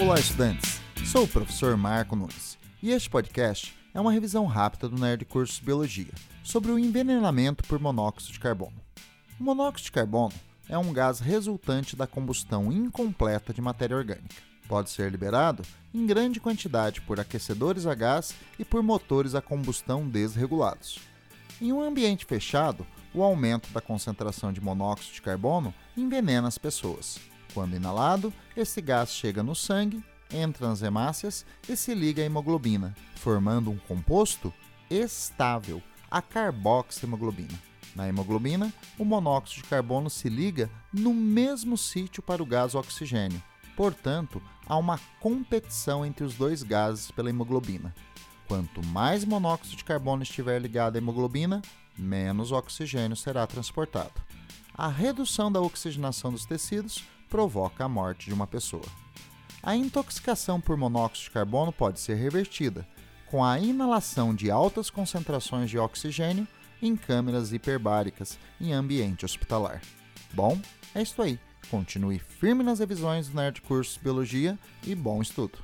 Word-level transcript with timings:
Olá, 0.00 0.16
estudantes! 0.16 0.80
Sou 1.04 1.24
o 1.24 1.28
professor 1.28 1.76
Marco 1.76 2.14
Nunes 2.14 2.56
e 2.80 2.92
este 2.92 3.10
podcast 3.10 3.76
é 3.92 4.00
uma 4.00 4.12
revisão 4.12 4.46
rápida 4.46 4.88
do 4.88 4.96
Nerd 4.96 5.24
Cursos 5.24 5.58
Biologia 5.58 6.12
sobre 6.44 6.70
o 6.70 6.78
envenenamento 6.78 7.64
por 7.64 7.80
monóxido 7.80 8.32
de 8.32 8.38
carbono. 8.38 8.80
O 9.40 9.42
monóxido 9.42 9.86
de 9.86 9.92
carbono 9.92 10.34
é 10.68 10.78
um 10.78 10.92
gás 10.92 11.18
resultante 11.18 11.96
da 11.96 12.06
combustão 12.06 12.70
incompleta 12.70 13.52
de 13.52 13.60
matéria 13.60 13.96
orgânica. 13.96 14.40
Pode 14.68 14.88
ser 14.88 15.10
liberado 15.10 15.64
em 15.92 16.06
grande 16.06 16.38
quantidade 16.38 17.00
por 17.00 17.18
aquecedores 17.18 17.84
a 17.84 17.94
gás 17.94 18.32
e 18.56 18.64
por 18.64 18.84
motores 18.84 19.34
a 19.34 19.42
combustão 19.42 20.08
desregulados. 20.08 21.00
Em 21.60 21.72
um 21.72 21.82
ambiente 21.82 22.24
fechado, 22.24 22.86
o 23.12 23.20
aumento 23.20 23.68
da 23.70 23.80
concentração 23.80 24.52
de 24.52 24.60
monóxido 24.60 25.14
de 25.14 25.22
carbono 25.22 25.74
envenena 25.96 26.46
as 26.46 26.56
pessoas. 26.56 27.18
Quando 27.58 27.74
inalado, 27.74 28.32
esse 28.56 28.80
gás 28.80 29.10
chega 29.10 29.42
no 29.42 29.52
sangue, 29.52 30.00
entra 30.32 30.68
nas 30.68 30.80
hemácias 30.80 31.44
e 31.68 31.74
se 31.74 31.92
liga 31.92 32.22
à 32.22 32.24
hemoglobina, 32.24 32.94
formando 33.16 33.68
um 33.68 33.76
composto 33.76 34.54
estável, 34.88 35.82
a 36.08 36.22
carboxihemoglobina. 36.22 37.58
Na 37.96 38.08
hemoglobina, 38.08 38.72
o 38.96 39.04
monóxido 39.04 39.64
de 39.64 39.68
carbono 39.68 40.08
se 40.08 40.28
liga 40.28 40.70
no 40.92 41.12
mesmo 41.12 41.76
sítio 41.76 42.22
para 42.22 42.40
o 42.40 42.46
gás 42.46 42.76
oxigênio. 42.76 43.42
Portanto, 43.76 44.40
há 44.64 44.76
uma 44.76 45.00
competição 45.18 46.06
entre 46.06 46.24
os 46.24 46.36
dois 46.36 46.62
gases 46.62 47.10
pela 47.10 47.28
hemoglobina. 47.28 47.92
Quanto 48.46 48.86
mais 48.86 49.24
monóxido 49.24 49.78
de 49.78 49.84
carbono 49.84 50.22
estiver 50.22 50.60
ligado 50.60 50.94
à 50.94 50.98
hemoglobina, 50.98 51.60
menos 51.98 52.52
oxigênio 52.52 53.16
será 53.16 53.44
transportado. 53.48 54.14
A 54.72 54.86
redução 54.86 55.50
da 55.50 55.60
oxigenação 55.60 56.30
dos 56.30 56.46
tecidos 56.46 57.02
provoca 57.28 57.84
a 57.84 57.88
morte 57.88 58.26
de 58.26 58.34
uma 58.34 58.46
pessoa. 58.46 58.84
A 59.62 59.76
intoxicação 59.76 60.60
por 60.60 60.76
monóxido 60.76 61.24
de 61.24 61.30
carbono 61.30 61.72
pode 61.72 62.00
ser 62.00 62.14
revertida 62.14 62.86
com 63.26 63.44
a 63.44 63.58
inalação 63.58 64.34
de 64.34 64.50
altas 64.50 64.88
concentrações 64.88 65.68
de 65.68 65.78
oxigênio 65.78 66.46
em 66.80 66.96
câmeras 66.96 67.52
hiperbáricas 67.52 68.38
em 68.60 68.72
ambiente 68.72 69.24
hospitalar. 69.24 69.82
Bom, 70.32 70.58
é 70.94 71.02
isso 71.02 71.20
aí. 71.20 71.38
Continue 71.70 72.18
firme 72.18 72.62
nas 72.62 72.78
revisões 72.78 73.28
do 73.28 73.36
Nerd 73.36 73.60
Cursos 73.62 73.98
Biologia 73.98 74.58
e 74.86 74.94
bom 74.94 75.20
estudo! 75.20 75.58